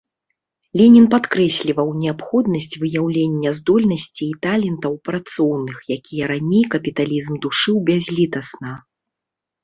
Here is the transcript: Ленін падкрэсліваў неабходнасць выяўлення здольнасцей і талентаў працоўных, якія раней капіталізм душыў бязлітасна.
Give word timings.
Ленін 0.79 1.03
падкрэсліваў 1.13 1.87
неабходнасць 2.05 2.75
выяўлення 2.83 3.49
здольнасцей 3.57 4.25
і 4.31 4.37
талентаў 4.45 4.93
працоўных, 5.09 5.77
якія 5.97 6.23
раней 6.33 6.63
капіталізм 6.77 7.33
душыў 7.45 7.77
бязлітасна. 7.91 8.73